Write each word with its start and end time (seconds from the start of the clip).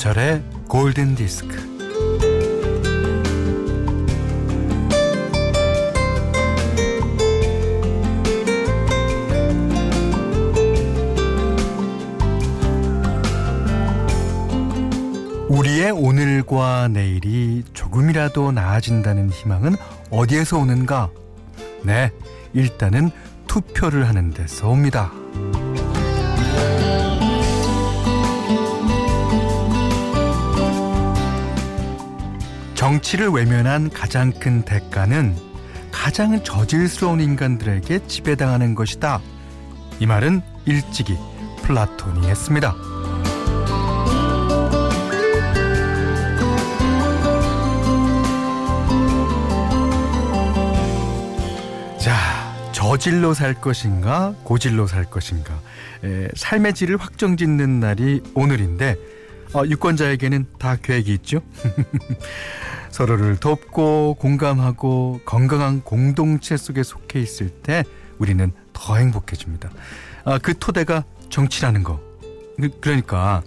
김현철의 0.00 0.42
골든 0.66 1.14
디스크. 1.14 1.54
우리의 15.48 15.90
오늘과 15.90 16.88
내일이 16.88 17.62
조금이라도 17.74 18.52
나아진다는 18.52 19.28
희망은 19.28 19.76
어디에서 20.10 20.58
오는가? 20.58 21.10
네, 21.84 22.10
일단은 22.54 23.10
투표를 23.46 24.08
하는 24.08 24.30
데서 24.30 24.70
옵니다. 24.70 25.12
정치를 32.80 33.28
외면한 33.28 33.90
가장 33.90 34.32
큰 34.32 34.62
대가는 34.62 35.36
가장 35.92 36.42
저질스러운 36.42 37.20
인간들에게 37.20 38.06
지배당하는 38.06 38.74
것이다. 38.74 39.20
이 39.98 40.06
말은 40.06 40.40
일찍이 40.64 41.14
플라톤이 41.62 42.26
했습니다. 42.26 42.74
자, 51.98 52.14
저질로 52.72 53.34
살 53.34 53.52
것인가, 53.52 54.32
고질로 54.42 54.86
살 54.86 55.04
것인가. 55.04 55.52
에, 56.02 56.28
삶의 56.34 56.72
질을 56.72 56.96
확정짓는 56.96 57.78
날이 57.78 58.22
오늘인데, 58.34 58.96
어, 59.52 59.64
유권자에게는 59.66 60.46
다 60.58 60.76
계획이 60.76 61.12
있죠. 61.14 61.40
서로를 62.90 63.36
돕고 63.36 64.16
공감하고 64.18 65.20
건강한 65.24 65.80
공동체 65.82 66.56
속에 66.56 66.82
속해 66.82 67.20
있을 67.20 67.48
때 67.48 67.84
우리는 68.18 68.52
더 68.72 68.96
행복해집니다. 68.96 69.70
아, 70.24 70.38
그 70.38 70.58
토대가 70.58 71.04
정치라는 71.30 71.82
거. 71.82 72.00
그, 72.60 72.68
그러니까 72.80 73.42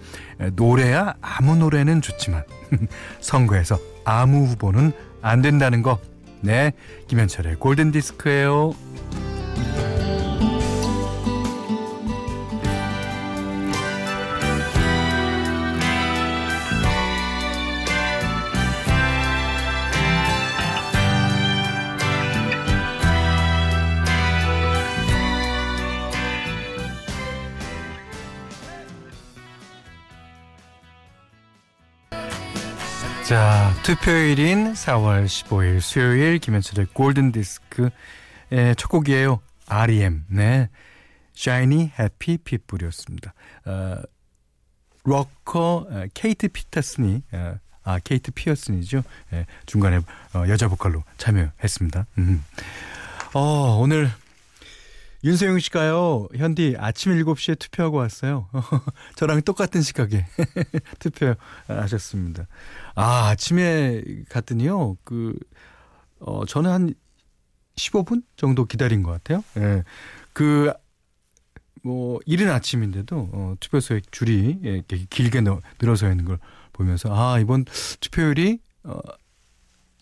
노래야 0.55 1.15
아무 1.21 1.55
노래는 1.55 2.01
좋지만 2.01 2.43
선거에서 3.21 3.79
아무 4.05 4.45
후보는 4.45 4.91
안 5.21 5.41
된다는 5.41 5.81
거. 5.81 5.99
네, 6.41 6.73
김현철의 7.07 7.55
골든 7.55 7.91
디스크예요. 7.91 8.73
자, 33.23 33.73
투표일인 33.83 34.73
4월 34.73 35.25
15일 35.25 35.79
수요일 35.79 36.39
김현철의 36.39 36.87
골든 36.93 37.31
디스크 37.31 37.89
첫 38.77 38.87
곡이에요. 38.89 39.39
R.E.M. 39.67 40.25
네. 40.27 40.69
Shiny 41.35 41.91
Happy 41.97 42.37
People이었습니다. 42.37 43.33
어, 43.65 43.95
로커 45.05 45.87
어, 45.89 46.05
케이트 46.13 46.47
피터슨이 46.49 47.23
어, 47.31 47.55
아 47.83 47.99
케이트 47.99 48.31
피어슨이죠. 48.31 49.03
예, 49.33 49.45
중간에 49.65 49.97
어, 49.97 50.43
여자 50.47 50.67
보컬로 50.67 51.03
참여했습니다. 51.17 52.05
음. 52.17 52.43
어, 53.33 53.77
오늘 53.79 54.11
윤소영 55.23 55.59
씨가요, 55.59 56.27
현디 56.35 56.75
아침 56.77 57.13
7시에 57.13 57.57
투표하고 57.57 57.97
왔어요. 57.97 58.49
저랑 59.15 59.41
똑같은 59.43 59.81
시각에 59.81 60.25
투표하셨습니다. 60.99 62.47
아, 62.95 63.29
아침에 63.29 64.03
갔더니요, 64.29 64.97
그, 65.05 65.37
어, 66.19 66.45
저는 66.45 66.69
한 66.69 66.93
15분 67.77 68.23
정도 68.35 68.65
기다린 68.65 69.01
것 69.01 69.11
같아요. 69.11 69.43
예. 69.57 69.83
그, 70.33 70.73
뭐, 71.83 72.19
이른 72.25 72.49
아침인데도, 72.49 73.29
어, 73.31 73.55
투표소에 73.61 74.01
줄이 74.11 74.59
예, 74.65 74.83
길게 75.09 75.41
늘어서 75.79 76.09
있는 76.09 76.25
걸 76.25 76.37
보면서, 76.73 77.09
아, 77.13 77.39
이번 77.39 77.63
투표율이, 78.01 78.59
어, 78.83 78.99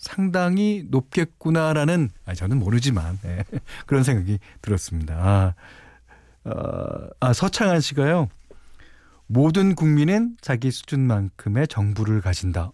상당히 0.01 0.83
높겠구나라는 0.89 2.09
아 2.25 2.33
저는 2.33 2.57
모르지만 2.57 3.19
네, 3.21 3.45
그런 3.85 4.03
생각이 4.03 4.39
들었습니다. 4.61 5.15
아, 5.15 6.49
어, 6.49 7.07
아 7.19 7.33
서창한 7.33 7.79
씨가요. 7.79 8.27
모든 9.27 9.75
국민은 9.75 10.35
자기 10.41 10.71
수준만큼의 10.71 11.67
정부를 11.69 12.19
가진다 12.19 12.71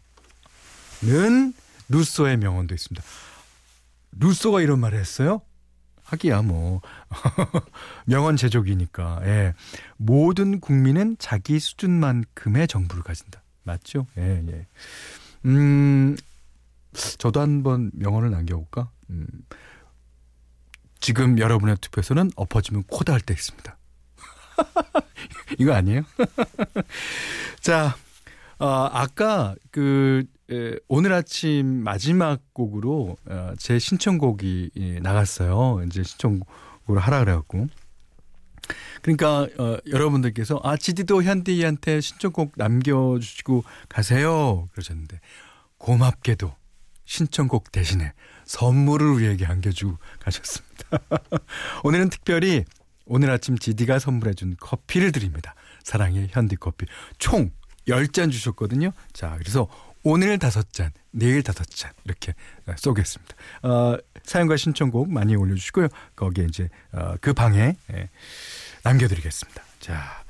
는 1.04 1.54
루소의 1.90 2.38
명언도 2.38 2.74
있습니다. 2.74 3.06
루소가 4.20 4.62
이런 4.62 4.80
말을 4.80 4.98
했어요? 4.98 5.42
하기야 6.04 6.42
뭐 6.42 6.82
명언 8.08 8.38
제조기니까 8.38 9.20
예. 9.26 9.54
모든 9.98 10.60
국민은 10.62 11.18
자기 11.20 11.60
수준만큼의 11.60 12.68
정부를 12.68 13.04
가진다. 13.04 13.44
맞죠? 13.64 14.08
예, 14.18 14.42
예. 14.48 14.66
음, 15.46 16.16
저도 17.18 17.40
한번 17.42 17.92
명언을 17.94 18.32
남겨볼까? 18.32 18.90
음, 19.10 19.28
지금 21.00 21.38
여러분의 21.40 21.78
투표에서는 21.80 22.32
엎어지면 22.36 22.84
코다 22.84 23.14
할 23.14 23.22
때 23.22 23.34
있습니다. 23.34 23.78
이거 25.60 25.74
아니에요? 25.74 26.02
자, 27.62 27.96
어, 28.60 28.90
아까 28.92 29.56
그 29.72 30.24
에, 30.50 30.76
오늘 30.88 31.14
아침 31.14 31.84
마지막 31.84 32.40
곡으로 32.54 33.18
어, 33.26 33.54
제 33.58 33.78
신청곡이 33.80 34.72
예, 34.78 35.00
나갔어요. 35.00 35.84
이제 35.86 36.04
신청곡을 36.04 36.98
하라 36.98 37.20
그래갖고. 37.20 37.68
그러니까 39.02 39.48
어, 39.60 39.78
여러분들께서 39.90 40.60
아 40.64 40.76
지디도 40.76 41.24
현디한테 41.24 42.02
신청곡 42.02 42.54
남겨주시고 42.56 43.64
가세요 43.88 44.68
그러셨는데 44.72 45.22
고맙게도 45.78 46.54
신청곡 47.08 47.72
대신에 47.72 48.14
선물을 48.46 49.08
우리에게 49.08 49.46
안겨주고 49.46 49.98
가셨습니다. 50.20 51.00
오늘은 51.84 52.10
특별히 52.10 52.66
오늘 53.06 53.32
아침 53.32 53.58
지디가 53.58 53.98
선물해준 53.98 54.58
커피를 54.60 55.12
드립니다. 55.12 55.56
사랑의 55.84 56.28
현디커피 56.30 56.86
총 57.18 57.52
10잔 57.88 58.32
주셨거든요. 58.32 58.92
자, 59.14 59.36
그래서 59.40 59.68
오늘 60.04 60.38
다섯 60.38 60.72
잔, 60.72 60.92
내일 61.12 61.42
다섯 61.44 61.66
잔 61.70 61.92
이렇게 62.04 62.34
쏘겠습니다. 62.76 63.36
어, 63.64 63.98
사연과 64.24 64.58
신청곡 64.58 65.10
많이 65.10 65.36
올려주시고요. 65.36 65.88
거기에 66.16 66.46
이제 66.46 66.70
어, 66.92 67.16
그 67.22 67.34
방에 67.34 67.76
예, 67.94 68.10
남겨드리겠습니다. 68.84 69.64
자, 69.80 70.24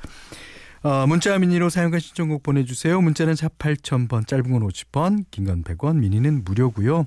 어, 0.88 1.06
문자 1.06 1.38
미니로 1.38 1.70
사용과 1.70 2.00
신청곡 2.00 2.44
보내주세요. 2.44 3.02
문자는 3.02 3.36
샵 3.36 3.58
8000번, 3.58 4.26
짧은 4.26 4.50
건 4.50 4.66
50번, 4.66 5.26
긴건 5.32 5.66
100원, 5.66 5.98
미니는 5.98 6.46
무료고요. 6.46 7.04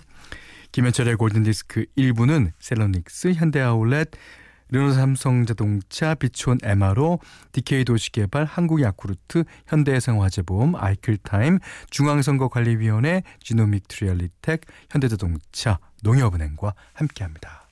김현철의 0.73 1.17
골든디스크 1.17 1.87
1부는 1.97 2.53
셀러닉스, 2.59 3.33
현대아울렛, 3.33 4.11
르노 4.69 4.93
삼성자동차, 4.93 6.15
비촌 6.17 6.59
MRO, 6.63 7.21
DK 7.53 7.85
도시개발, 7.85 8.45
한국야쿠르트, 8.45 9.45
현대해상화재보험, 9.69 10.75
아이클타임, 10.77 11.59
중앙선거관리위원회, 11.89 13.23
지노믹 13.43 13.89
트리얼리텍, 13.89 14.61
현대자동차, 14.91 15.79
농협은행과 16.03 16.75
함께합니다. 16.93 17.67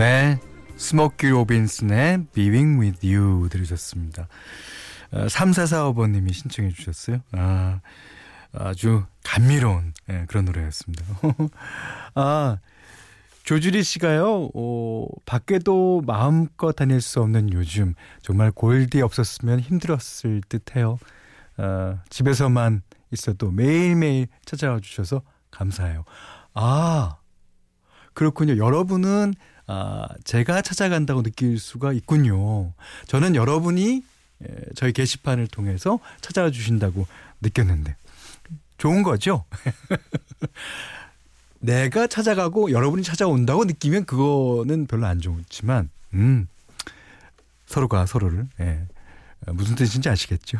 네. 0.00 0.40
스모키 0.78 1.28
로빈슨의 1.28 2.28
Being 2.32 2.80
With 2.80 3.06
You 3.06 3.50
들으셨습니다. 3.50 4.28
어, 5.10 5.26
3445번님이 5.26 6.32
신청해 6.32 6.70
주셨어요. 6.70 7.18
아, 7.32 7.82
아주 8.54 9.04
감미로운 9.22 9.92
예, 10.08 10.24
그런 10.26 10.46
노래였습니다. 10.46 11.04
아 12.16 12.56
조주리 13.42 13.82
씨가요, 13.82 14.48
어, 14.54 15.06
밖에도 15.26 16.00
마음껏 16.06 16.72
다닐 16.72 17.02
수 17.02 17.20
없는 17.20 17.52
요즘 17.52 17.92
정말 18.22 18.52
골디 18.52 19.02
없었으면 19.02 19.60
힘들었을 19.60 20.40
듯 20.48 20.76
해요. 20.76 20.98
어, 21.58 21.98
집에서만 22.08 22.80
있어도 23.12 23.50
매일매일 23.50 24.28
찾아와 24.46 24.80
주셔서 24.80 25.20
감사해요. 25.50 26.06
아 26.54 27.18
그렇군요. 28.14 28.56
여러분은 28.56 29.34
아, 29.72 30.08
제가 30.24 30.62
찾아간다고 30.62 31.22
느낄 31.22 31.60
수가 31.60 31.92
있군요. 31.92 32.72
저는 33.06 33.36
여러분이 33.36 34.02
저희 34.74 34.92
게시판을 34.92 35.46
통해서 35.46 36.00
찾아와 36.20 36.50
주신다고 36.50 37.06
느꼈는데 37.40 37.94
좋은 38.78 39.04
거죠. 39.04 39.44
내가 41.60 42.08
찾아가고 42.08 42.72
여러분이 42.72 43.04
찾아온다고 43.04 43.64
느끼면 43.64 44.06
그거는 44.06 44.86
별로 44.86 45.06
안 45.06 45.20
좋지만 45.20 45.88
음 46.14 46.48
서로가 47.66 48.06
서로를 48.06 48.48
예, 48.58 48.80
무슨 49.52 49.76
뜻인지 49.76 50.08
아시겠죠. 50.08 50.58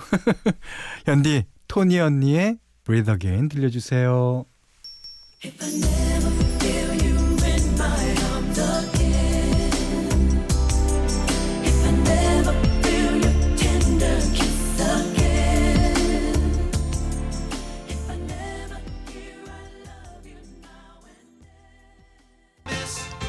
현디 1.06 1.46
토니 1.66 1.98
언니의 1.98 2.58
Breathe 2.84 3.12
Again 3.12 3.48
들려주세요. 3.48 4.44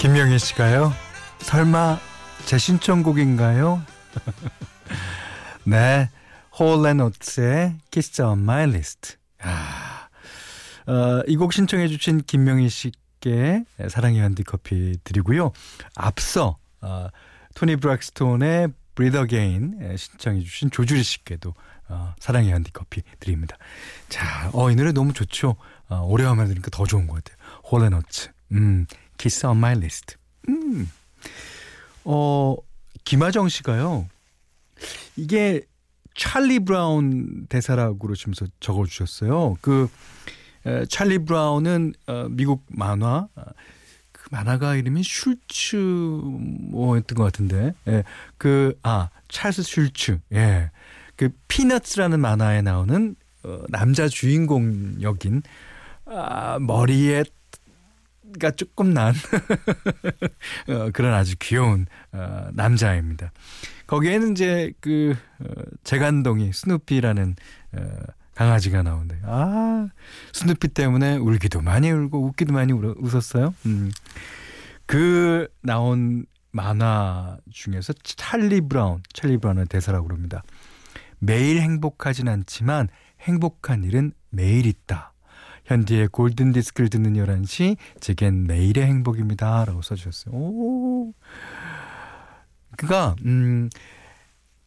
김명희 0.01 0.39
씨가요. 0.39 0.92
설마 1.42 2.00
제 2.48 2.57
신청곡인가요? 2.57 3.83
네. 5.63 6.09
홀앤오츠의 6.57 7.77
Kiss 7.92 8.19
on 8.24 8.39
My 8.39 8.63
List. 8.63 9.18
아, 9.44 10.07
어, 10.88 11.21
이 11.27 11.36
곡 11.38 11.53
신청해 11.53 11.88
주신 11.88 12.21
김명희 12.21 12.68
씨께 12.68 13.63
사랑의 13.89 14.21
한디커피 14.21 14.98
드리고요. 15.03 15.51
앞서 15.95 16.57
어, 16.81 17.07
토니 17.54 17.75
브락스톤의 17.75 18.69
Breathe 18.95 19.21
Again 19.21 19.97
신청해 19.97 20.42
주신 20.42 20.71
조주리 20.71 21.04
씨께도 21.04 21.54
어, 21.89 22.15
사랑의 22.19 22.51
한디커피 22.54 23.04
드립니다. 23.19 23.56
자, 24.09 24.50
어, 24.54 24.71
이 24.71 24.75
노래 24.75 24.94
너무 24.94 25.13
좋죠. 25.13 25.57
어, 25.89 26.01
오래간만에 26.07 26.47
들으니까 26.50 26.71
더 26.71 26.88
좋은 26.88 27.06
것 27.06 27.24
같아요. 27.24 27.38
홀앤오츠. 27.71 28.31
음, 28.54 28.88
Kiss 29.21 29.45
on 29.45 29.57
My 29.57 29.73
List. 29.77 30.15
음. 30.50 30.89
어, 32.06 32.56
김하정 33.06 33.50
씨가요. 33.50 34.07
이게 35.15 35.62
찰리 36.15 36.57
브라운 36.57 37.45
대사라고 37.45 38.00
그러시면서 38.00 38.47
적어 38.59 38.88
주셨어요. 38.88 39.57
그 39.62 39.88
에, 40.65 40.85
찰리 40.85 41.19
브라운은 41.19 41.94
어, 42.07 42.27
미국 42.31 42.65
만화 42.69 43.27
어, 43.35 43.44
그 44.12 44.27
만화가 44.31 44.75
이름이 44.77 45.03
슐츠 45.03 45.75
뭐였던 45.75 47.15
것 47.15 47.23
같은데. 47.23 47.75
예. 47.89 48.03
그아 48.39 49.12
찰스 49.29 49.62
슐츠. 49.62 50.19
예. 50.33 50.71
그 51.15 51.29
피너츠라는 51.47 52.19
만화에 52.19 52.63
나오는 52.63 53.15
어, 53.44 53.59
남자 53.69 54.07
주인공 54.07 55.00
역인 55.00 55.44
아, 56.06 56.57
머리에 56.59 57.23
가 58.39 58.51
조금 58.51 58.94
난 58.94 59.13
어, 60.69 60.89
그런 60.94 61.13
아주 61.13 61.36
귀여운 61.39 61.86
어, 62.12 62.48
남자입니다. 62.54 63.31
거기에는 63.88 64.31
이제 64.31 64.72
그 64.80 65.16
어, 65.39 65.45
재간동이 65.83 66.54
스누피라는 66.54 67.36
어, 67.74 67.98
강아지가 68.36 68.81
나오는데 68.83 69.19
아 69.24 69.88
스누피 70.33 70.69
때문에 70.69 71.18
울기도 71.18 71.62
많이 71.62 71.92
울고 71.92 72.25
웃기도 72.25 72.54
많이 72.54 72.74
울, 72.74 72.95
웃었어요. 72.98 73.54
음. 73.66 73.92
그 74.86 75.48
나온 75.62 76.25
만화 76.51 77.38
중에서 77.51 77.94
찰리 78.04 78.62
브라운, 78.62 79.01
찰리 79.13 79.38
브라운의 79.38 79.68
대사라고 79.68 80.07
그럽니다. 80.07 80.44
매일 81.19 81.62
행복하진 81.62 82.28
않지만 82.28 82.89
행복한 83.22 83.83
일은 83.83 84.12
매일 84.30 84.66
있다. 84.66 85.10
현디의 85.65 86.09
골든 86.09 86.51
디스크를 86.53 86.89
듣는 86.89 87.13
11시 87.13 87.77
제겐 87.99 88.45
매일의 88.47 88.85
행복입니다. 88.85 89.65
라고 89.65 89.81
써 89.81 89.95
주셨어요. 89.95 90.33
오. 90.35 91.13
그니까, 92.77 93.15
음, 93.25 93.69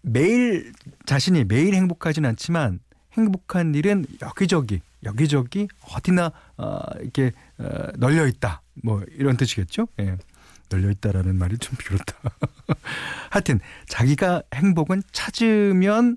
매일, 0.03 0.73
자신이 1.07 1.45
매일 1.45 1.75
행복하진 1.75 2.25
않지만 2.27 2.81
행복한 3.15 3.75
일은 3.75 4.05
여기저기, 4.23 4.81
여기저기 5.05 5.69
어디나, 5.93 6.33
어, 6.57 6.79
이렇게, 7.01 7.33
어, 7.59 7.89
널려 7.97 8.27
있다. 8.27 8.63
뭐, 8.83 9.03
이런 9.13 9.37
뜻이겠죠? 9.37 9.89
예. 10.01 10.17
널려 10.69 10.91
있다라는 10.91 11.37
말이 11.37 11.59
좀 11.59 11.77
비롯다. 11.77 12.15
하여튼, 13.31 13.61
자기가 13.89 14.43
행복은 14.55 15.03
찾으면 15.13 16.17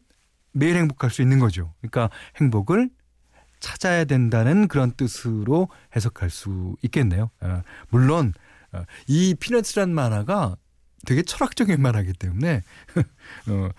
매일 0.51 0.77
행복할 0.77 1.11
수 1.11 1.21
있는 1.21 1.39
거죠. 1.39 1.73
그러니까 1.79 2.09
행복을 2.39 2.89
찾아야 3.59 4.05
된다는 4.05 4.67
그런 4.67 4.91
뜻으로 4.91 5.69
해석할 5.95 6.29
수 6.29 6.75
있겠네요. 6.83 7.29
어, 7.41 7.61
물론 7.89 8.33
어, 8.71 8.83
이 9.07 9.35
피너츠란 9.35 9.93
만화가 9.93 10.55
되게 11.05 11.21
철학적인 11.21 11.81
만화이기 11.81 12.13
때문에 12.13 12.63
어, 13.49 13.69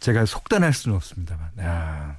제가 0.00 0.26
속단할 0.26 0.72
수는 0.72 0.96
없습니다만. 0.96 1.50
아, 1.58 2.18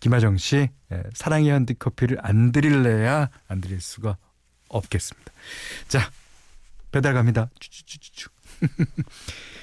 김하정 0.00 0.36
씨 0.36 0.68
예, 0.92 1.02
사랑의 1.12 1.50
한디커피를 1.50 2.18
안 2.22 2.52
드릴래야 2.52 3.30
안 3.48 3.60
드릴 3.60 3.80
수가 3.80 4.16
없겠습니다. 4.68 5.32
자 5.88 6.10
배달 6.92 7.14
갑니다. 7.14 7.50
쭈쭈쭈쭈. 7.58 8.30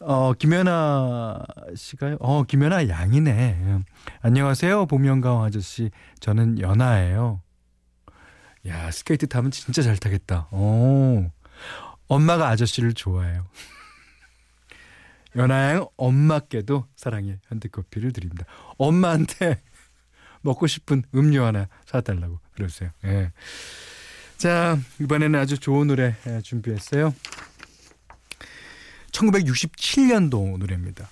어, 0.00 0.32
김연아 0.32 1.44
씨가요? 1.74 2.16
어, 2.20 2.44
김연아 2.44 2.88
양이네. 2.88 3.80
안녕하세요, 4.20 4.86
보명강 4.86 5.42
아저씨. 5.42 5.90
저는 6.20 6.60
연아예요. 6.60 7.42
야, 8.66 8.90
스케이트 8.92 9.26
타면 9.26 9.50
진짜 9.50 9.82
잘 9.82 9.96
타겠다. 9.96 10.48
어, 10.52 11.30
엄마가 12.06 12.48
아저씨를 12.48 12.94
좋아해요. 12.94 13.46
연아 15.36 15.72
양 15.72 15.86
엄마께도 15.96 16.86
사랑의 16.94 17.38
현대커피를 17.48 18.12
드립니다. 18.12 18.46
엄마한테 18.78 19.60
먹고 20.42 20.68
싶은 20.68 21.02
음료 21.14 21.44
하나 21.44 21.68
사달라고 21.86 22.38
그러세요. 22.54 22.90
예. 23.04 23.32
자, 24.36 24.78
이번에는 25.00 25.38
아주 25.38 25.58
좋은 25.58 25.88
노래 25.88 26.14
준비했어요. 26.44 27.12
1967년도 29.18 30.58
노래입니다. 30.58 31.08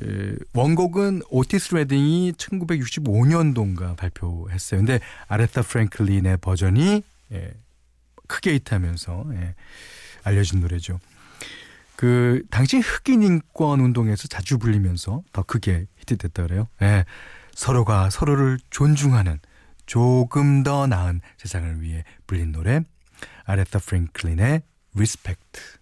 에, 0.00 0.34
원곡은 0.54 1.22
오티스 1.28 1.74
레딩이 1.74 2.32
1965년도인가 2.32 3.96
발표했어요. 3.96 4.80
근데 4.80 5.00
아레타 5.28 5.62
프랭클린의 5.62 6.38
버전이 6.38 7.02
예, 7.32 7.52
크게 8.26 8.54
히트하면서 8.54 9.26
예, 9.34 9.54
알려진 10.24 10.60
노래죠. 10.60 10.98
그 11.96 12.42
당시 12.50 12.78
흑인 12.78 13.22
인권 13.22 13.80
운동에서 13.80 14.26
자주 14.28 14.58
불리면서 14.58 15.22
더 15.32 15.42
크게 15.42 15.86
히트됐다 15.98 16.42
그래요. 16.42 16.68
예, 16.82 17.04
서로가 17.54 18.10
서로를 18.10 18.58
존중하는 18.70 19.38
조금 19.86 20.62
더 20.62 20.86
나은 20.86 21.20
세상을 21.36 21.82
위해 21.82 22.04
불린 22.26 22.52
노래 22.52 22.80
아레타 23.44 23.78
프랭클린의 23.80 24.62
Respect. 24.94 25.81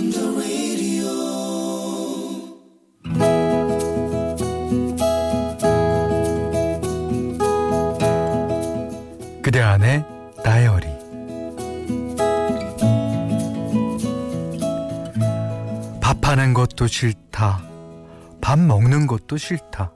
밥 18.51 18.59
먹는 18.59 19.07
것도 19.07 19.37
싫다. 19.37 19.93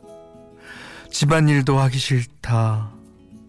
집안일도 1.12 1.78
하기 1.78 1.98
싫다. 1.98 2.90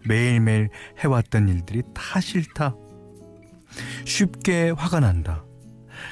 매일매일 0.05 0.69
해왔던 0.99 1.47
일들이 1.47 1.81
다 1.93 2.19
싫다. 2.19 2.75
쉽게 4.03 4.71
화가 4.71 4.99
난다. 4.99 5.45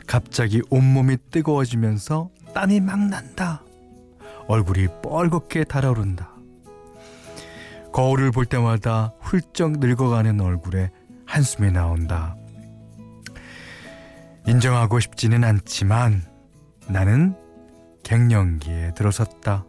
갑자기 0.07 0.61
온몸이 0.69 1.17
뜨거워지면서 1.29 2.29
땀이 2.53 2.79
막 2.79 2.97
난다. 3.09 3.65
얼굴이 4.47 4.87
뻘겋게 5.03 5.67
달아오른다. 5.67 6.31
거울을 7.91 8.31
볼 8.31 8.45
때마다 8.45 9.11
훌쩍 9.19 9.79
늙어가는 9.79 10.39
얼굴에 10.39 10.89
한숨이 11.25 11.69
나온다. 11.73 12.37
인정하고 14.47 15.01
싶지는 15.01 15.43
않지만 15.43 16.21
나는 16.87 17.35
갱년기에 18.05 18.93
들어섰다. 18.95 19.65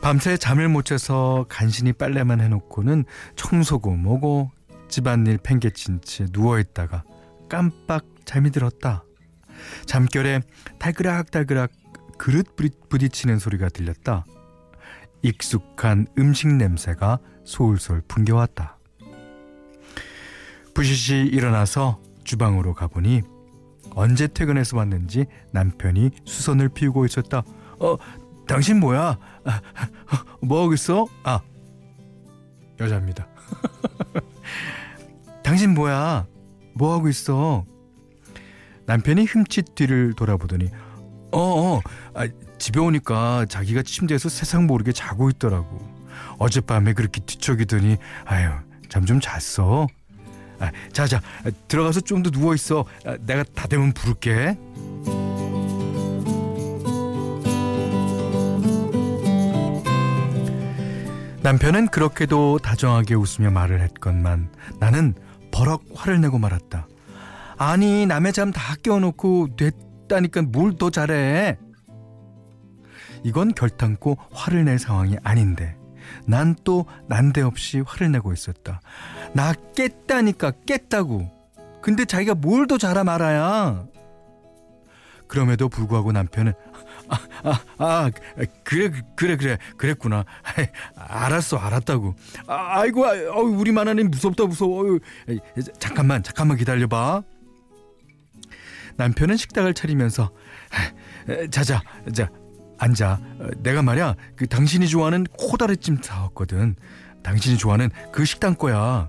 밤새 0.00 0.36
잠을 0.36 0.68
못 0.68 0.84
자서 0.84 1.46
간신히 1.48 1.92
빨래만 1.92 2.40
해놓고는 2.40 3.04
청소고 3.34 3.96
뭐고 3.96 4.52
집안일 4.88 5.38
팽개친 5.38 6.02
채 6.02 6.26
누워있다가 6.30 7.02
깜빡 7.48 8.04
잠이 8.24 8.50
들었다. 8.50 9.02
잠결에 9.86 10.40
달그락달그락 10.78 11.72
그릇 12.18 12.56
부딪히는 12.88 13.38
소리가 13.38 13.70
들렸다. 13.70 14.24
익숙한 15.22 16.06
음식 16.18 16.48
냄새가 16.48 17.18
솔솔 17.44 18.02
풍겨왔다. 18.06 18.78
부시시 20.74 21.16
일어나서 21.32 22.00
주방으로 22.22 22.74
가보니 22.74 23.22
언제 23.94 24.26
퇴근해서 24.26 24.76
왔는지 24.76 25.26
남편이 25.52 26.10
수선을 26.24 26.68
피우고 26.70 27.04
있었다. 27.04 27.42
어, 27.80 27.96
당신 28.46 28.80
뭐야? 28.80 29.18
아, 29.44 29.60
뭐 30.40 30.62
하고 30.62 30.74
있어? 30.74 31.06
아, 31.24 31.40
여자입니다. 32.80 33.26
당신 35.42 35.74
뭐야? 35.74 36.26
뭐 36.74 36.94
하고 36.94 37.08
있어? 37.08 37.64
남편이 38.86 39.24
흠칫 39.24 39.74
뒤를 39.74 40.14
돌아보더니 40.14 40.70
어, 41.32 41.38
어 41.40 41.80
아, 42.14 42.26
집에 42.58 42.80
오니까 42.80 43.46
자기가 43.46 43.82
침대에서 43.82 44.28
세상 44.28 44.66
모르게 44.66 44.92
자고 44.92 45.28
있더라고. 45.30 45.78
어젯밤에 46.38 46.92
그렇게 46.94 47.20
뒤척이더니 47.20 47.96
아유 48.24 48.50
잠 48.88 49.04
좀 49.04 49.20
잤어. 49.20 49.86
아, 50.60 50.70
자자 50.92 51.20
들어가서 51.68 52.00
좀 52.00 52.22
더 52.22 52.30
누워 52.30 52.54
있어. 52.54 52.84
아, 53.06 53.16
내가 53.20 53.44
다 53.54 53.66
되면 53.68 53.92
부를게. 53.92 54.56
남편은 61.42 61.88
그렇게도 61.88 62.58
다정하게 62.58 63.14
웃으며 63.14 63.50
말을 63.50 63.80
했건만 63.80 64.50
나는 64.80 65.14
버럭 65.50 65.84
화를 65.94 66.20
내고 66.20 66.38
말았다. 66.38 66.86
아니 67.56 68.06
남의 68.06 68.32
잠 68.32 68.52
다 68.52 68.74
깨워놓고 68.82 69.56
됐다니까 69.56 70.42
뭘 70.42 70.76
더 70.76 70.90
잘해. 70.90 71.58
이건 73.24 73.52
결탄코 73.54 74.16
화를 74.32 74.64
낼 74.64 74.78
상황이 74.78 75.16
아닌데 75.24 75.76
난 76.28 76.54
또 76.64 76.84
난데없이 77.08 77.80
화를 77.86 78.12
내고 78.12 78.32
있었다. 78.32 78.80
나 79.32 79.52
깼다니까 79.74 80.52
깼다고. 80.66 81.30
근데 81.80 82.04
자기가 82.04 82.34
뭘 82.34 82.66
더 82.66 82.76
잘하 82.78 83.02
말아야. 83.04 83.86
그럼에도 85.26 85.68
불구하고 85.68 86.12
남편은 86.12 86.52
아, 87.08 87.18
아, 87.42 87.60
아, 87.78 88.10
그래, 88.64 88.90
그래, 89.16 89.36
그래, 89.36 89.56
그랬구나. 89.78 90.24
알았어, 90.96 91.56
알았다고. 91.56 92.14
아, 92.46 92.80
아이고, 92.80 93.06
어, 93.06 93.40
우리 93.42 93.72
마나님 93.72 94.10
무섭다, 94.10 94.44
무서워. 94.44 94.98
잠깐만, 95.78 96.22
잠깐만 96.22 96.58
기다려봐. 96.58 97.22
남편은 98.96 99.36
식탁을 99.38 99.72
차리면서 99.72 100.30
자자, 101.50 101.80
자, 102.12 102.28
앉아. 102.78 103.20
내가 103.58 103.82
말이야, 103.82 104.14
그 104.36 104.46
당신이 104.46 104.88
좋아하는 104.88 105.24
코다리찜 105.36 105.98
사왔거든. 106.02 106.76
당신이 107.22 107.58
좋아하는 107.58 107.90
그 108.12 108.24
식당 108.24 108.54
거야. 108.54 109.08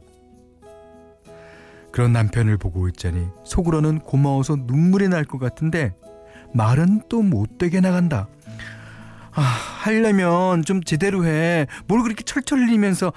그런 1.91 2.13
남편을 2.13 2.57
보고 2.57 2.87
있자니 2.87 3.27
속으로는 3.45 3.99
고마워서 3.99 4.57
눈물이 4.65 5.07
날 5.09 5.25
것 5.25 5.39
같은데 5.39 5.95
말은 6.53 7.03
또 7.09 7.21
못되게 7.21 7.79
나간다. 7.81 8.27
아, 9.31 9.41
하려면 9.41 10.63
좀 10.63 10.83
제대로 10.83 11.25
해. 11.25 11.65
뭘 11.87 12.01
그렇게 12.03 12.23
철철 12.23 12.59
흘리면서 12.59 13.11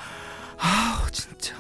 아, 0.59 1.07
진짜. 1.11 1.55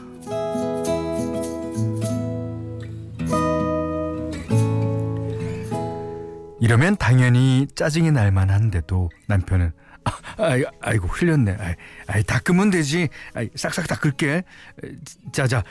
이러면 6.62 6.97
당연히 6.97 7.66
짜증이 7.75 8.12
날 8.12 8.31
만한데도 8.31 9.11
남편은 9.26 9.73
아, 10.04 10.12
아이, 10.45 10.62
아이고 10.81 11.09
흘렸네. 11.09 11.57
아이, 11.59 11.75
아이 12.07 12.23
닦으면 12.23 12.71
되지. 12.71 13.09
아이, 13.35 13.50
싹싹 13.57 13.88
닦을게. 13.88 14.45
자자, 15.33 15.64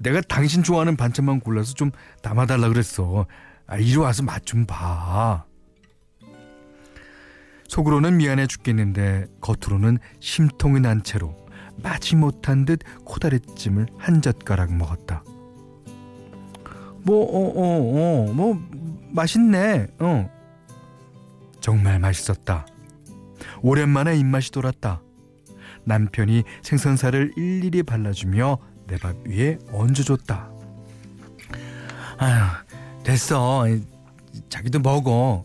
내가 0.00 0.20
당신 0.22 0.64
좋아하는 0.64 0.96
반찬만 0.96 1.38
골라서 1.38 1.74
좀 1.74 1.92
담아달라 2.22 2.68
그랬어. 2.68 3.26
아, 3.68 3.76
이리 3.76 3.96
와서 3.96 4.24
맛 4.24 4.44
좀 4.44 4.66
봐. 4.66 5.44
속으로는 7.68 8.16
미안해 8.16 8.48
죽겠는데 8.48 9.26
겉으로는 9.40 9.98
심통이 10.18 10.80
난 10.80 11.04
채로 11.04 11.36
마지 11.76 12.16
못한 12.16 12.64
듯 12.64 12.80
코다리찜을 13.04 13.86
한 13.96 14.20
젓가락 14.22 14.74
먹었다. 14.74 15.22
뭐, 17.04 17.24
어, 17.24 17.52
어, 17.54 18.28
어, 18.28 18.32
뭐, 18.32 18.60
맛있네, 19.12 19.88
어. 20.00 20.30
정말 21.60 21.98
맛있었다. 21.98 22.66
오랜만에 23.62 24.16
입맛이 24.16 24.50
돌았다. 24.50 25.02
남편이 25.84 26.44
생선살을 26.62 27.32
일일이 27.36 27.82
발라주며 27.82 28.58
내 28.86 28.96
밥 28.96 29.16
위에 29.26 29.58
얹어줬다. 29.72 30.50
아휴, 32.18 33.02
됐어. 33.04 33.64
자기도 34.48 34.80
먹어. 34.80 35.44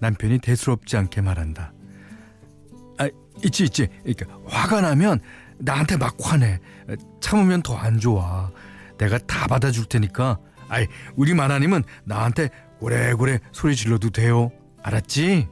남편이 0.00 0.38
대수롭지 0.40 0.96
않게 0.96 1.20
말한다. 1.20 1.72
아, 2.98 3.08
있지, 3.44 3.64
있지. 3.64 3.88
그러니까 4.02 4.26
화가 4.46 4.80
나면 4.80 5.20
나한테 5.58 5.96
막 5.96 6.16
화내. 6.20 6.58
참으면 7.20 7.62
더 7.62 7.76
안 7.76 7.98
좋아. 8.00 8.50
내가 8.98 9.18
다 9.18 9.46
받아줄 9.46 9.84
테니까. 9.86 10.38
아이, 10.72 10.86
우리 11.16 11.34
마나님은 11.34 11.84
나한테 12.04 12.48
고래고래 12.78 13.40
소리 13.52 13.76
질러도 13.76 14.08
돼요. 14.08 14.50
알았지? 14.82 15.46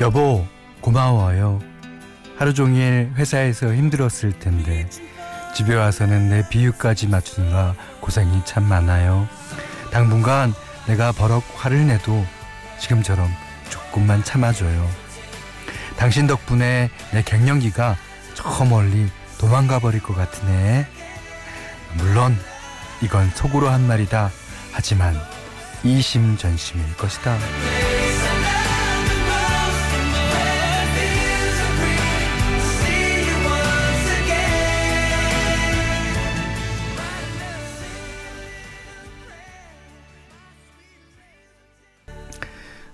여보, 0.00 0.46
고마워요. 0.80 1.77
하루 2.38 2.54
종일 2.54 3.10
회사에서 3.16 3.74
힘들었을 3.74 4.38
텐데 4.38 4.88
집에 5.56 5.74
와서는 5.74 6.28
내 6.28 6.48
비유까지 6.48 7.08
맞추느라 7.08 7.74
고생이 8.00 8.42
참 8.44 8.62
많아요. 8.62 9.28
당분간 9.90 10.54
내가 10.86 11.10
버럭 11.10 11.42
화를 11.56 11.88
내도 11.88 12.24
지금처럼 12.78 13.28
조금만 13.70 14.22
참아줘요. 14.22 14.88
당신 15.96 16.28
덕분에 16.28 16.90
내 17.12 17.22
갱년기가 17.22 17.96
저 18.34 18.64
멀리 18.64 19.08
도망가 19.38 19.80
버릴 19.80 20.00
것 20.00 20.14
같으네. 20.14 20.86
물론 21.94 22.38
이건 23.02 23.30
속으로 23.30 23.68
한 23.68 23.84
말이다. 23.88 24.30
하지만 24.72 25.20
이심전심일 25.82 26.96
것이다. 26.96 27.36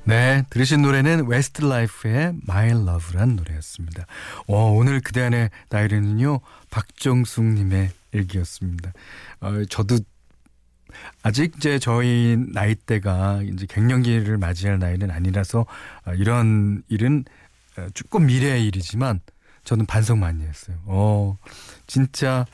네, 0.06 0.44
들으신 0.50 0.82
노래는 0.82 1.28
웨스트라이프의 1.28 2.34
My 2.46 2.70
Love란 2.72 3.36
노래였습니다. 3.36 4.04
어, 4.46 4.70
오늘 4.72 5.00
그대 5.00 5.22
안의 5.22 5.48
나이르는요, 5.70 6.40
박정숙님의 6.70 7.90
얘기였습니다. 8.14 8.92
어, 9.40 9.64
저도 9.70 9.98
아직 11.22 11.54
이제 11.56 11.78
저희 11.78 12.36
나이대가 12.52 13.40
이제 13.42 13.64
갱년기를 13.66 14.36
맞이할 14.36 14.78
나이는 14.78 15.10
아니라서 15.10 15.64
어, 16.04 16.12
이런 16.12 16.82
일은 16.88 17.24
어, 17.78 17.86
조금 17.94 18.26
미래의 18.26 18.66
일이지만 18.66 19.20
저는 19.64 19.86
반성 19.86 20.20
많이 20.20 20.44
했어요. 20.44 20.76
어, 20.84 21.38
진짜 21.86 22.44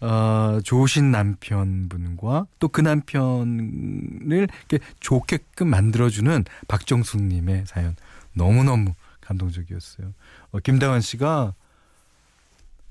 어, 0.00 0.58
좋으신 0.62 1.10
남편분과 1.10 2.46
또 2.58 2.68
그 2.68 2.80
남편을 2.82 4.48
이렇게 4.68 4.78
좋게끔 5.00 5.68
만들어주는 5.68 6.44
박정숙님의 6.68 7.64
사연 7.66 7.96
너무너무 8.34 8.92
감동적이었어요. 9.22 10.12
어, 10.52 10.58
김다원 10.60 11.00
씨가 11.00 11.54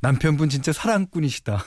남편분 0.02 0.50
진짜 0.50 0.72
사랑꾼이시다. 0.72 1.64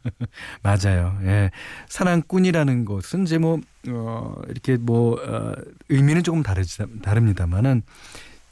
맞아요. 0.62 1.18
예. 1.22 1.50
사랑꾼이라는 1.88 2.84
것은 2.84 3.22
이제 3.24 3.38
뭐, 3.38 3.58
어, 3.88 4.34
이렇게 4.48 4.76
뭐, 4.76 5.14
어, 5.22 5.54
의미는 5.88 6.22
조금 6.22 6.42
다르지, 6.42 6.82
다릅니다만은 7.02 7.82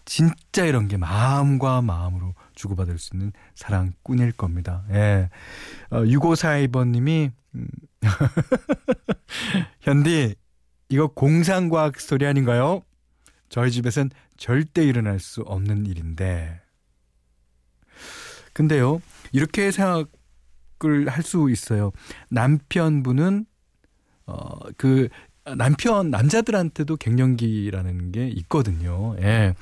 진짜 0.06 0.64
이런 0.64 0.88
게 0.88 0.96
마음과 0.96 1.82
마음으로 1.82 2.34
주고받을 2.58 2.98
수 2.98 3.14
있는 3.14 3.32
사랑꾼일 3.54 4.32
겁니다. 4.32 4.84
예. 4.90 5.30
어, 5.90 6.00
6542번님이, 6.00 7.30
음, 7.54 7.68
현디, 9.80 10.34
이거 10.88 11.06
공상과학 11.06 12.00
스토리 12.00 12.26
아닌가요? 12.26 12.82
저희 13.48 13.70
집에선 13.70 14.10
절대 14.36 14.84
일어날 14.84 15.20
수 15.20 15.42
없는 15.42 15.86
일인데. 15.86 16.60
근데요, 18.52 19.00
이렇게 19.32 19.70
생각을 19.70 21.08
할 21.08 21.22
수 21.22 21.48
있어요. 21.50 21.92
남편분은, 22.30 23.46
어, 24.26 24.58
그, 24.76 25.08
남편, 25.56 26.10
남자들한테도 26.10 26.96
갱년기라는 26.96 28.12
게 28.12 28.28
있거든요. 28.28 29.16
예. 29.20 29.54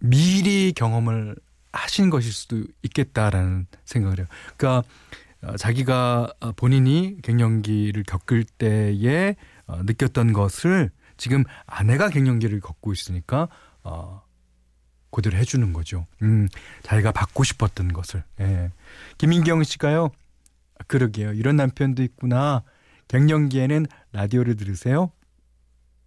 미리 0.00 0.72
경험을 0.72 1.36
하신 1.72 2.10
것일 2.10 2.32
수도 2.32 2.64
있겠다라는 2.82 3.66
생각을 3.84 4.18
해요. 4.18 4.26
그러니까 4.56 4.88
어, 5.42 5.56
자기가 5.56 6.32
어, 6.40 6.52
본인이 6.52 7.16
갱년기를 7.22 8.02
겪을 8.04 8.44
때에 8.44 9.36
어, 9.66 9.82
느꼈던 9.84 10.32
것을 10.32 10.90
지금 11.16 11.44
아내가 11.66 12.08
갱년기를 12.08 12.60
겪고 12.60 12.92
있으니까 12.92 13.48
어 13.82 14.22
그대로 15.10 15.36
해주는 15.36 15.72
거죠. 15.72 16.06
음, 16.22 16.48
자기가 16.82 17.12
받고 17.12 17.44
싶었던 17.44 17.92
것을. 17.92 18.24
예. 18.40 18.70
김인경 19.18 19.62
씨가요. 19.64 20.10
그러게요. 20.86 21.32
이런 21.32 21.56
남편도 21.56 22.02
있구나. 22.02 22.62
갱년기에는 23.08 23.86
라디오를 24.12 24.56
들으세요. 24.56 25.10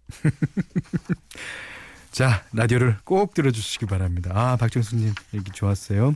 자, 2.14 2.44
라디오를 2.52 2.96
꼭 3.02 3.34
들어주시기 3.34 3.86
바랍니다. 3.86 4.30
아, 4.34 4.54
박정수님 4.54 5.12
얘기 5.34 5.50
좋았어요. 5.50 6.14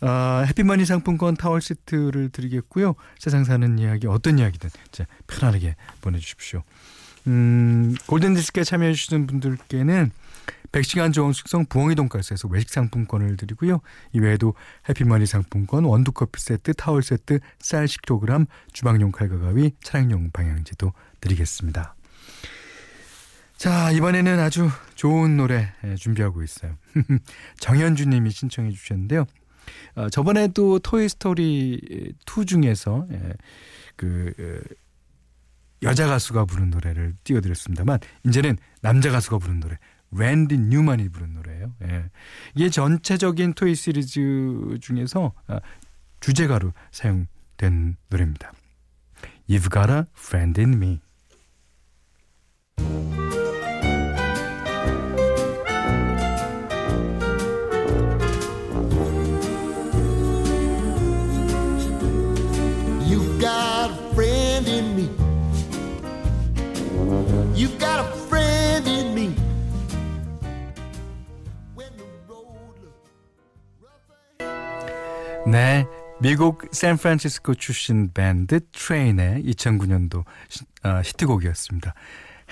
아, 0.00 0.42
해피머니 0.48 0.86
상품권 0.86 1.36
타월 1.36 1.60
세트를 1.60 2.30
드리겠고요. 2.30 2.94
세상 3.18 3.44
사는 3.44 3.78
이야기 3.78 4.06
어떤 4.06 4.38
이야기든 4.38 4.70
자, 4.90 5.04
편안하게 5.26 5.76
보내주십시오. 6.00 6.62
음, 7.26 7.94
골든디스크에 8.06 8.64
참여해주시는 8.64 9.26
분들께는 9.26 10.12
100시간 10.72 11.12
좋은 11.12 11.34
숙성 11.34 11.66
부엉이 11.66 11.94
돈가스에서 11.94 12.48
외식 12.48 12.70
상품권을 12.70 13.36
드리고요. 13.36 13.82
이외에도 14.14 14.54
해피머니 14.88 15.26
상품권, 15.26 15.84
원두커피 15.84 16.40
세트, 16.40 16.72
타월 16.72 17.02
세트, 17.02 17.40
쌀 17.58 17.84
10kg, 17.84 18.46
주방용 18.72 19.12
칼과 19.12 19.36
가위, 19.40 19.72
차량용 19.82 20.30
방향제도 20.30 20.94
드리겠습니다. 21.20 21.96
자, 23.58 23.90
이번에는 23.90 24.38
아주 24.38 24.70
좋은 24.94 25.36
노래 25.36 25.72
예, 25.82 25.96
준비하고 25.96 26.44
있어요. 26.44 26.78
정현주 27.58 28.08
님이 28.08 28.30
신청해 28.30 28.70
주셨는데요. 28.70 29.26
어, 29.96 30.08
저번에도 30.10 30.78
토이스토리 30.78 32.14
2 32.24 32.46
중에서 32.46 33.08
예, 33.10 33.34
그 33.96 34.32
어, 34.38 34.74
여자 35.82 36.06
가수가 36.06 36.44
부른 36.44 36.70
노래를 36.70 37.14
띄워드렸습니다만 37.24 37.98
이제는 38.24 38.58
남자 38.80 39.10
가수가 39.10 39.38
부른 39.38 39.58
노래 39.58 39.76
랜디 40.12 40.56
뉴만이 40.56 41.08
부른 41.08 41.34
노래예요. 41.34 41.74
예. 41.82 42.04
이게 42.54 42.70
전체적인 42.70 43.54
토이 43.54 43.74
시리즈 43.74 44.78
중에서 44.80 45.32
아, 45.48 45.58
주제가로 46.20 46.72
사용된 46.92 47.96
노래입니다. 48.08 48.52
You've 49.50 49.72
got 49.72 49.90
a 49.90 50.04
friend 50.16 50.60
in 50.60 50.74
me. 50.74 51.00
네, 75.58 75.88
미국 76.20 76.68
샌프란시스코 76.70 77.54
출신 77.54 78.12
밴드 78.12 78.60
트레인의 78.70 79.42
2009년도 79.42 80.20
어, 80.20 81.02
히트곡이었습니다. 81.04 81.94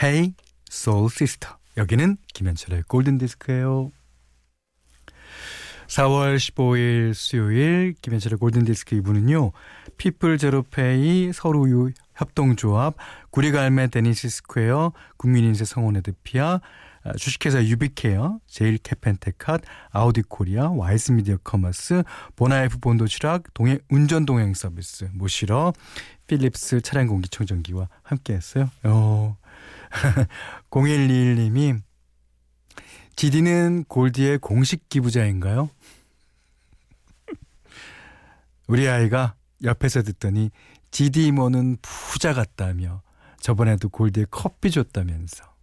Hey 0.03 0.35
Soul 0.69 1.07
Sister. 1.13 1.55
여기는 1.77 2.17
김현철의 2.35 2.83
골든 2.89 3.19
디스크예요. 3.19 3.93
4월 5.87 6.35
15일 6.35 7.15
수요일 7.15 7.95
김현철의 8.03 8.39
골든 8.39 8.65
디스크 8.65 9.01
2부는요. 9.01 9.53
피플 9.99 10.39
제로페이 10.39 11.33
서울우유 11.33 11.93
협동조합 12.17 12.97
구리갈매 13.31 13.87
데니시 13.87 14.29
스퀘어 14.31 14.93
국민인세 15.17 15.65
성원 15.65 15.95
에드피아 15.99 16.55
아, 16.55 16.61
주식회사 17.17 17.65
유비케어, 17.65 18.41
제일 18.47 18.79
캐펜테캇, 18.79 19.63
아우디 19.91 20.23
코리아, 20.23 20.69
와이스 20.71 21.13
미디어 21.13 21.37
커머스, 21.39 22.03
보나이프 22.35 22.79
본도 22.79 23.07
칠학, 23.07 23.55
동행 23.55 23.79
운전 23.91 24.27
동행 24.27 24.55
서비스, 24.55 25.09
모시러, 25.13 25.73
필립스 26.27 26.81
차량 26.81 27.07
공기청정기와 27.07 27.89
함께 28.03 28.35
했어요. 28.35 28.71
어. 28.85 29.37
0121님이 30.71 31.81
GD는 33.15 33.85
골디의 33.89 34.39
공식 34.39 34.89
기부자인가요? 34.89 35.71
우리 38.67 38.89
아이가 38.89 39.35
옆에서 39.63 40.03
듣더니 40.03 40.51
GD 40.91 41.27
이모는 41.27 41.79
부자 41.81 42.35
같다며 42.35 43.03
저번에도 43.41 43.89
골디에 43.89 44.27
커피 44.31 44.71
줬다면서 44.71 45.56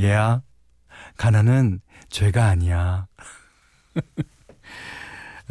얘야, 0.00 0.42
가난은 1.16 1.80
죄가 2.08 2.46
아니야. 2.46 3.06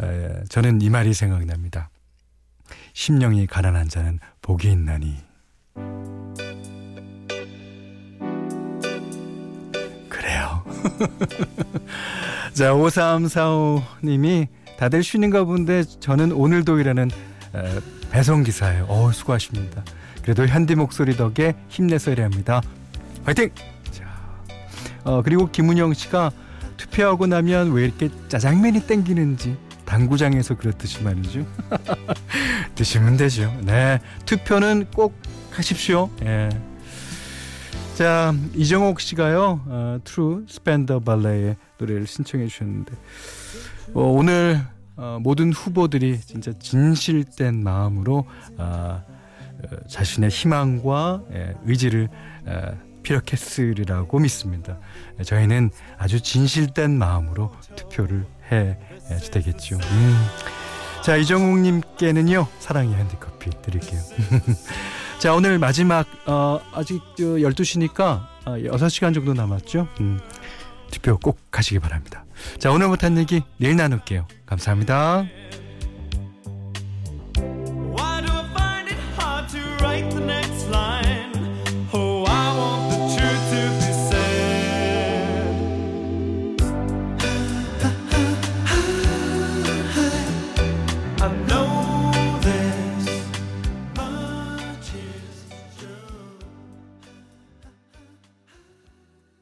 에, 0.01 0.43
저는 0.49 0.81
이 0.81 0.89
말이 0.89 1.13
생각납니다. 1.13 1.89
심령이 2.93 3.47
가난한 3.47 3.89
자는 3.89 4.19
복이 4.41 4.71
있나니. 4.71 5.17
그래요. 10.09 10.63
자, 12.53 12.71
5345님이 12.73 14.47
다들 14.77 15.03
쉬는가 15.03 15.43
본데 15.43 15.83
저는 15.83 16.31
오늘도 16.31 16.79
일하는 16.79 17.09
에, 17.55 17.79
배송기사예요. 18.11 18.85
어 18.87 19.11
수고하십니다. 19.11 19.83
그래도 20.21 20.45
현디 20.47 20.75
목소리 20.75 21.15
덕에 21.15 21.53
힘내서 21.69 22.11
일합니다. 22.11 22.61
화이팅! 23.25 23.51
어, 25.05 25.21
그리고 25.21 25.49
김은영 25.49 25.93
씨가 25.93 26.31
투표하고 26.77 27.27
나면 27.27 27.71
왜 27.71 27.85
이렇게 27.85 28.09
짜장면이 28.27 28.81
땡기는지 28.85 29.55
당구장에서 29.85 30.57
그렇듯이 30.57 31.03
말이죠. 31.03 31.45
드시면 32.75 33.17
되죠. 33.17 33.55
네. 33.61 33.99
투표는 34.25 34.87
꼭 34.93 35.15
하십시오. 35.51 36.09
예. 36.23 36.49
자, 37.93 38.35
이정옥 38.55 38.99
씨가요, 38.99 39.61
어, 39.67 39.99
True 40.03 40.43
Spender 40.49 41.01
Ballet의 41.01 41.55
노래를 41.77 42.07
신청해 42.07 42.47
주셨는데, 42.47 42.93
어, 43.93 44.01
오늘 44.01 44.61
어, 44.97 45.17
모든 45.21 45.53
후보들이 45.53 46.19
진짜 46.19 46.51
진실된 46.59 47.63
마음으로 47.63 48.25
어, 48.57 49.03
자신의 49.87 50.29
희망과 50.29 51.23
예, 51.33 51.53
의지를 51.65 52.09
어, 52.45 52.77
피력했으리라고 53.05 54.19
믿습니다. 54.19 54.77
저희는 55.23 55.69
아주 55.97 56.21
진실된 56.21 56.97
마음으로 56.97 57.53
투표를 57.75 58.25
해 58.51 58.77
되겠죠. 59.31 59.75
음. 59.77 60.27
자, 61.03 61.15
이정욱님께는요, 61.15 62.47
사랑의 62.59 62.95
핸디커피 62.95 63.51
드릴게요. 63.61 64.01
자, 65.19 65.35
오늘 65.35 65.59
마지막, 65.59 66.07
어, 66.27 66.59
아직 66.73 66.99
12시니까 67.17 68.27
어, 68.45 68.55
6시간 68.57 69.13
정도 69.13 69.33
남았죠? 69.33 69.87
음, 70.01 70.19
투표 70.91 71.17
꼭 71.17 71.39
가시기 71.51 71.79
바랍니다. 71.79 72.25
자, 72.57 72.71
오늘 72.71 72.87
못한 72.87 73.17
얘기 73.17 73.43
내일 73.57 73.75
나눌게요. 73.75 74.27
감사합니다. 74.45 75.25